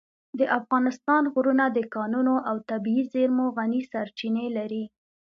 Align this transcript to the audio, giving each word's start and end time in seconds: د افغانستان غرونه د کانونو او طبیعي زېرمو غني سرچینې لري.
د 0.39 0.41
افغانستان 0.59 1.23
غرونه 1.33 1.65
د 1.71 1.79
کانونو 1.95 2.35
او 2.49 2.55
طبیعي 2.69 3.03
زېرمو 3.13 3.45
غني 3.57 3.81
سرچینې 3.91 4.47
لري. 4.57 4.83